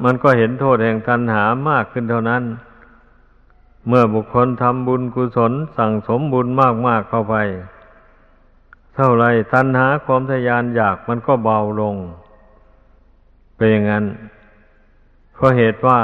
[0.03, 2.43] มันก็เห็นโทษแห่งตัณหามากขึ้นเท่านั้น
[3.87, 6.47] เมื่อบุคคลทำบุญกุศลสั่งสมบุญ
[6.87, 7.35] มากๆเข้าไป
[8.95, 11.95] เท่าไรตัณหาความทยานอยากมันก็เบาลง
[13.55, 14.05] เป็นอย่างนั้น
[15.33, 15.99] เพราะเหตุว่า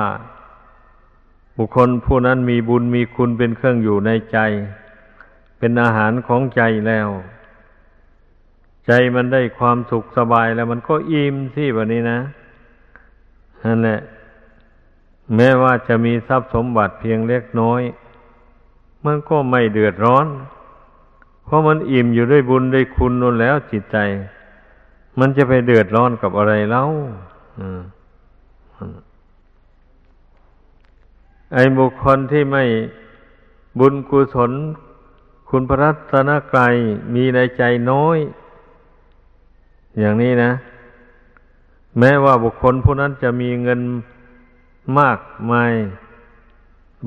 [1.57, 4.37] บุคคลผู้นั้นมีบุญมีคุณเป็นเครื่องอยู่ในใจ
[5.57, 7.09] เป็นอาหารของใจแล้ว
[8.87, 12.19] ใจมันได้ความสุขสบายแล้วมันก็อิ่มที่แบบนี้นะ
[13.65, 13.99] นั่นแหละ
[15.35, 17.81] แม้ว่าจะมีทรัพย์สมบัติเพียงเล็กน้อย
[19.05, 20.27] มันก็ไม่เดือดร้อน
[21.45, 23.97] เพราะมันอิ่มอยู่ด้วยบุญด้วยคุณนั่นแล้วจิตใจ
[25.19, 26.83] มันจะไปเดือดร้อนกับอะไรเล่า
[31.53, 32.63] ไอ้บุคคลที่ไม่
[33.79, 34.51] บุญกุศล
[35.49, 36.75] คุณพระรัตนกรัย
[37.13, 38.17] มีในใจน้อย
[39.99, 40.51] อย่างนี้นะ
[41.99, 43.81] แม้ว่าบุคคลผู้นั้นจะมีเงิน
[44.99, 45.19] มาก
[45.51, 45.73] มาย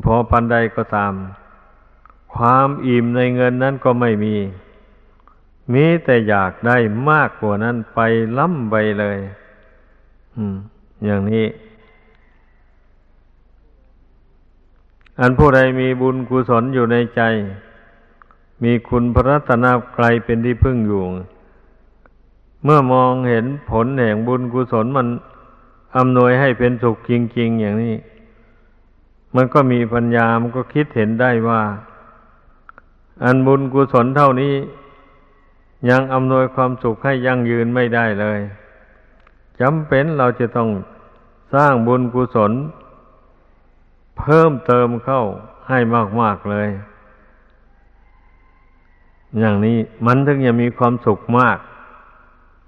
[0.04, 1.14] พอปันใดก็ตาม
[2.34, 4.36] ความอิ่มในเงินนั้นก็ไม่มี
[5.72, 6.76] มีแต่อยากได้
[7.10, 8.00] มากกว่านั้นไป
[8.38, 9.18] ล้ำไปเลย
[11.04, 11.46] อย่างนี้
[15.20, 17.22] อันผู้ใดมีบุญกุศลอยู่ในใจ
[18.62, 19.66] มีคุณพระรัตน
[19.96, 21.02] กรเป็นที่พึ่งอยู่
[22.64, 25.06] เมื่อมองเห็นผลแห่งบุญกุศลมัน
[25.96, 27.96] อำนวยให้เป็นสุขจริง ๆ อย่างนี้
[29.36, 31.62] มันก็มีปัญญามันก็คิดเห็นได้ว่า
[33.24, 34.54] อันบุญกุศลเท่านี้
[35.90, 38.40] ยังอำนวยความสุขให้ยั่งยืนไม่ได้เลย
[39.60, 40.70] จำเป็นเราจะต้อง
[41.54, 42.52] สร้างบุญกุศล
[44.18, 45.22] เพิ่มเติมเข้า
[45.68, 45.78] ให้
[46.20, 46.68] มาก ๆ เลย
[49.38, 51.58] อย่างนี้มันถึงจะมีความสุขมาก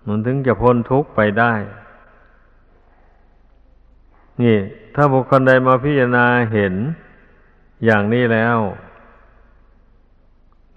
[0.06, 1.52] มันถึงจะพ้นทุกข์ไปได้
[4.42, 4.56] นี่
[4.94, 6.74] ถ้าบุคคลใดมาพิจารณาเห็น
[7.84, 8.58] อย่างนี้แล้ว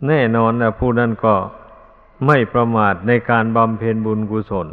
[0.08, 1.36] แน่นอนนะผู้นั้นก็
[2.28, 4.68] ไม่ประมาทในการบำเพ็ญบุญกุศล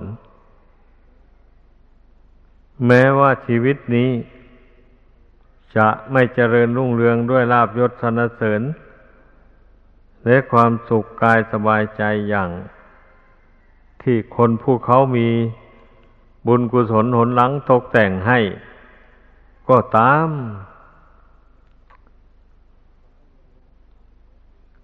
[2.87, 4.11] แม้ว่าชีวิตนี้
[5.77, 8.63] จะไม่เจริญรุ่งเรืองด้วยลาบยศสนเสริญ
[10.25, 12.51] และความสุขกายสบายใจอย่าง
[14.03, 15.29] ที่คนผู้เขามี
[16.47, 18.39] บุญกุศลหนหลังตกแต่งให้
[19.69, 20.29] ก็ตาม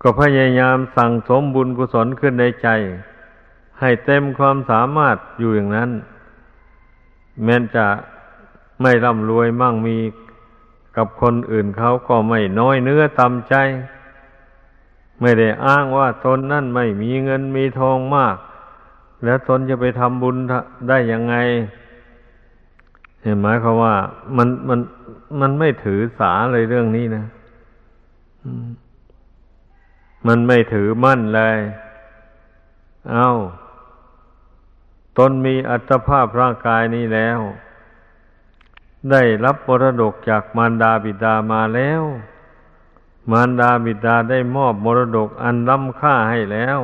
[0.03, 2.69] ก็พยายามสั่งสมบุญกุศลขึ้นในใจ
[3.81, 5.91] ให้เต็มความสามารถอยู่อย่างนั้น
[7.45, 7.87] แม้จะ
[8.83, 9.97] ไม่ร่ำรวยมั่งมี
[10.97, 13.55] กับคนอื่นเขาก็ไม่น้อยเนื้อตำใจ
[15.21, 18.37] ไม่ได้อ้างว่าตนนั่นไม่มีเงินมีทองมาก
[19.25, 20.37] แล้วตนจะไปทำบุญ
[20.89, 21.35] ได้ยังไง
[23.23, 23.95] เห็นหมายควาว่า
[24.37, 24.81] มันมัน
[25.41, 27.25] มันไม่ถือสาเลยเรื่องนี้นะ
[30.27, 31.59] มันไม่ถือมั่นเลย
[33.13, 33.31] เอา
[35.19, 37.39] ตนมีอัตภาพร่างกายนี้แล้ว
[39.11, 42.03] ได้รับมรดกจากมารดาบิดามาแล้ว
[43.31, 46.81] มารดาบิดาได้มอบมรดกอันล้ำค่าให้แล้ว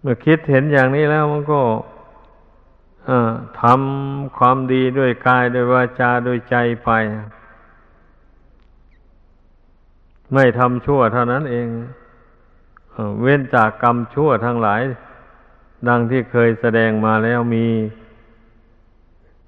[0.00, 1.60] เมื่อคิดเห็นอย่างนี้แล้วมันก็
[3.60, 6.90] ทำความดีด้วยกายด้วยวาจาด้วยใจไป
[10.32, 11.68] ไม่ทำชั่วเท่านั้นเอง
[13.20, 14.82] เว้นจากกรรมชั่วทั้งหลาย
[15.88, 17.66] ดังที่เคยแสดงมาแล้วมี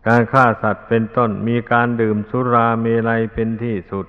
[0.07, 4.07] การฆ่าสัตว์เป็นต้น มีการดื่มสุราเมลัยเป็นที่สุด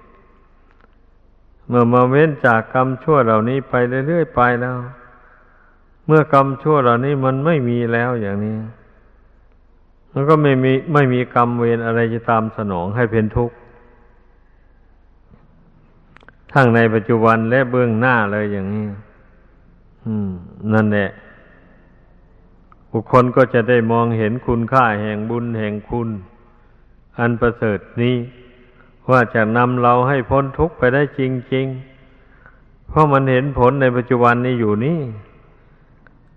[1.67, 3.73] เมื่อมาเว้นจากกรรมชั่วเหล่านี้ไป
[4.07, 4.77] เรื่อยๆไปแล้ว
[6.05, 8.57] เมื่อกรรมชั่วเหล่านี้มันไม่มีแล้วอย่างนี้
[10.17, 13.55] มันก็ไม่มีไม่มีกรรมเวรอะไรจะตามสนองให้เป็นทุกข์
[16.53, 18.85] ทั้งในปัจจุบันและเบื้องหน้าเลยอย่างนี้
[20.73, 21.09] นั่นแหละ
[22.91, 26.09] บุคคลก็จะได้มองเห็นคุณค่าแห่งบุญแห่งคุณ
[27.19, 28.15] อันประเสริฐนี้
[29.09, 31.21] ว่าจะนำเราให้พ้นทุกข์ไปได้จ
[31.53, 31.65] ริง
[32.29, 34.99] ๆ เพราะมันเห็นผลในปัจจุบันนี้อยู่นี่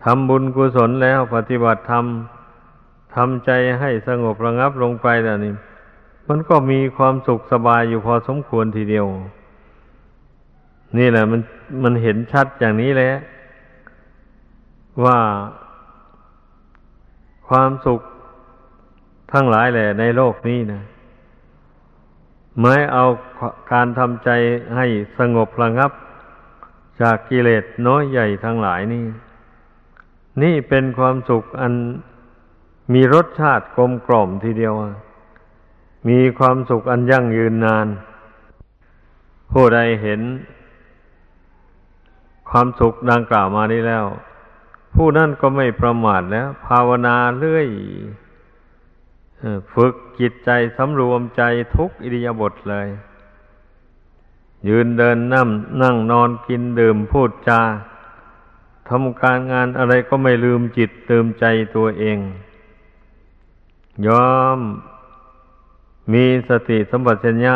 [0.04, 2.04] ทำบุญกุศลแล้วปฏิบัติธรรม
[3.14, 3.50] ทำใจ
[3.80, 5.54] ให้สงบระงับลงไปแล้วนี่
[6.28, 9.06] มันก็มีความสุขสบายอยู่พอสมควรทีเดียว
[10.98, 11.40] นี่แหละมัน
[11.82, 13.10] มันเห็นชัดอย่างนี้แหละ
[15.04, 15.18] ว่า
[17.48, 18.00] ความสุข
[19.32, 20.82] ทั้งหลายแหละในโลกนี้นะ
[22.60, 23.04] ไม่เอา
[23.72, 24.30] การทำใจ
[24.76, 24.86] ให้
[25.18, 25.92] สงบระงับ
[27.02, 29.04] จากกิเลสน้อยใหญ่ทั้งหลายนี่
[30.42, 31.72] นี่เป็นความสุขอัน
[32.92, 34.74] มีรสชาติกลมกล่อมทีเดียว
[36.08, 37.86] มีความสุขอันยั่งยืนนาน
[39.52, 40.20] ผู้ใดเห็น
[42.50, 44.04] ความสุขดังกล่าวมานี้แล้ว
[44.94, 47.68] ผู้นั้นก็ไม่ประมาทแล้ว ภาวนาเรื่อย
[49.74, 51.42] ฝึกจิตใจสำรวมใจ
[51.76, 52.88] ทุกอิริยาบถเลย
[54.68, 55.48] ยืนเดินนั่ง
[55.82, 57.60] นั่งนอนกินดื่มพูดจา
[58.88, 61.44] ทำการงานอะไรก็ไม่ลืมจิตเติมใจ
[61.76, 62.18] ตัวเอง
[64.06, 64.58] ยอม
[66.12, 67.54] มีสติสมบัติชัญญะ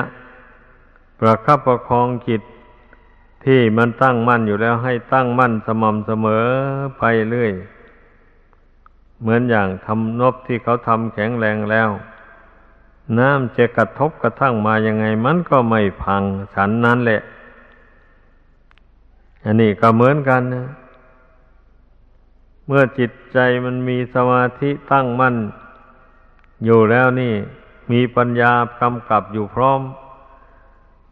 [1.18, 2.42] ประคับประคองจิต
[3.44, 6.46] ที่มันตั้งมั่นอยู่แล้วให้ตั้งมั่นสม่ำเสมอ
[6.98, 7.52] ไปเรื่อย
[9.20, 11.88] เหมือนอย่างทำนบที่เขาทำแข็งแรงแล้ว
[13.18, 16.22] น้ำจะกระทบกระทั่งมายังไงมันก็ไม่พัง
[16.54, 17.20] ฉันนั้นแหละ
[19.44, 20.66] อันนี้ก็เหมือนกันนะ
[22.66, 25.36] เมื่อจิตใจมันมีสมาธิตั้งมั่น
[26.64, 27.34] อยู่แล้วนี่
[27.92, 29.80] มีปัญญากำกับอยู่พร้อม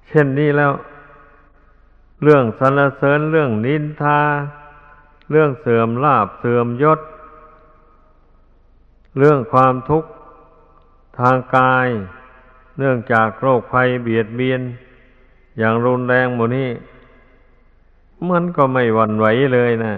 [0.08, 0.72] เช่นนี้แล้ว
[2.22, 4.20] เรื่องสรรเสริญเรื่องนินทา
[5.30, 7.00] เรื่องเสื่อมลาบเสื่อมยศ
[9.18, 10.10] เรื่องความทุกข์
[11.18, 11.88] ทางกาย
[12.78, 14.60] เนื่องจากโรคภัยเบียดเบียน
[15.58, 16.70] อย่างรุนแรงหมดนี้
[18.30, 19.94] มันก็ไม่หวั่นไหวเลยนะ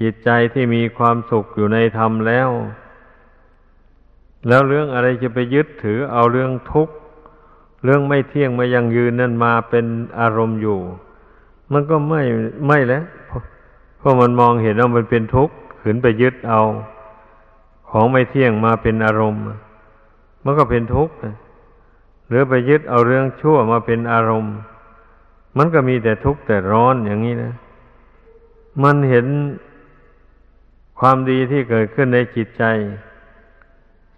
[0.00, 2.48] จิตใจที่มีความสุขอยู่ในธรรมแล้ว
[4.48, 6.94] แล้วเรื่องอะไรจะไปยึดถือเอาเรื่องทุกข์
[7.84, 9.86] เรื่องไม่เที่ยงม่ยังยืนนั่นมาเป็น
[10.20, 10.78] อารมณ์อยู่
[11.72, 12.22] มันก็ไม่
[12.66, 13.04] ไม่แล้ว
[13.98, 16.60] เพราะมันมองเห็นว่ามันเป็นทุกข์ขืนไปยึดเอา
[17.90, 19.42] ของไม่เที่ยงมาเป็นอารมณ์
[20.44, 21.14] มันก็เป็นทุกข์
[22.28, 24.54] หรือไปยึดเอาเรื่องชั่วมาเป็นอารมณ์
[25.56, 27.52] มันก็มีแต่ทุกข์แต่ร้อนอย่างนี้นะ
[28.82, 29.26] มันเห็น
[31.00, 32.64] ความดีที่เกิดขึ้นในจิตใจ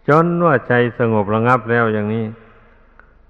[0.09, 2.25] จนว่าใจสงบระงับแล้วอย่างนี้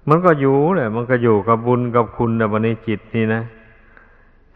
[0.09, 3.41] มันก็อยู่แหละ มันก็อยู่กับบุญกับคุณในวันนี้จิตนี่นะ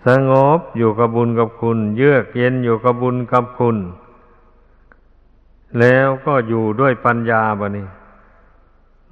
[0.07, 3.77] สงบอยู่กับบุญกับคุณ เยือกเย็นอยู่กับบุญกับคุณ
[5.79, 7.87] แล้วก็อยู่ด้วยปัญญาบะนี้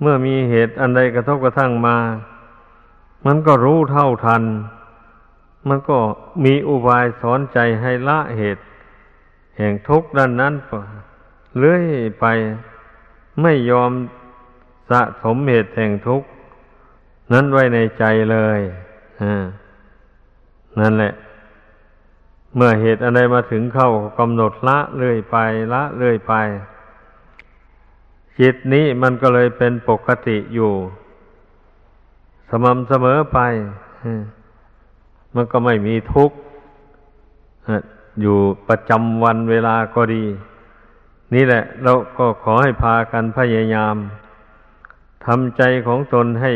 [0.02, 1.98] เมื่อมีเหตุอันใดกระทบกระทั่งมา
[3.26, 4.44] มันก็รู้เท่าทัน
[5.68, 5.98] มันก็
[6.44, 8.64] มีอุบายสอนใจให้ละเหตุ
[9.58, 10.54] แห่งทุกข์ด้านนั้น
[11.58, 11.84] เลื่อย
[12.20, 12.26] ไป
[13.42, 13.92] ไม่ยอม
[14.90, 16.28] สะสมเหตุแห่งทุกข์
[17.34, 18.60] นั้นไว้ในใจเลย
[20.80, 21.14] นั่นแหละ
[22.56, 25.38] เมื่อเหตุอะไรมาถึงเข้ากำหนดละเลื่อยไป
[25.74, 26.34] ละเลื่อยไป
[28.40, 30.72] จิตนี้มันก็เลยเป็นปกติอยู่
[32.50, 33.40] สม่ำเสมอไป
[35.36, 36.38] มันก็ไม่มีทุกข์
[38.22, 40.24] อยู่ประจำวันเวลาก็ดี
[41.34, 43.96] นี่แหละ เราก็ขอให้พากันพยายาม
[45.26, 46.54] ทำใจของตนให้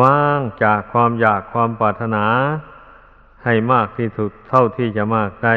[0.00, 2.24] ว่างจากความอยากความปรารถนา
[3.44, 5.56] ให้มากที่สุดเท่าที่จะมากได้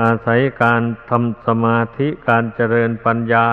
[0.00, 3.46] อาศัยการทำสมาธิการเจริญปัญญา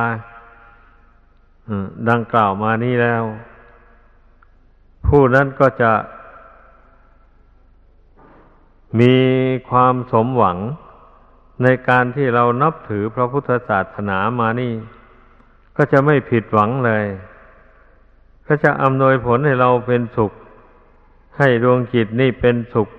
[2.10, 3.24] ดังกล่าวมานี้แล้ว
[5.08, 5.94] ผู้นั้นก็จะ
[9.00, 9.16] มี
[9.70, 10.58] ความสมหวัง
[11.64, 14.74] ในการที่เรานับถือพระพุทธศาสนามานี่
[15.78, 17.06] ก็จะไม่ผิดหวังเลย
[18.48, 20.32] ก็จะอำนวยผลให้เราเป็นสุข
[21.38, 22.90] ให้ดวงจิตนี่เป็นสุข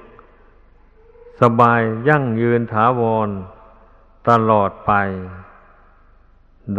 [1.41, 3.29] สบายยั่งยืนถาวร
[4.29, 4.93] ตลอดไป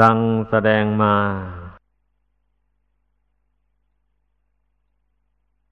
[0.02, 0.18] ดัง
[0.50, 1.16] แสดงมา